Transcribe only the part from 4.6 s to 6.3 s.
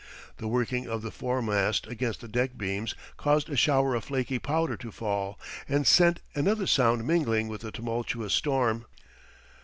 to fall, and sent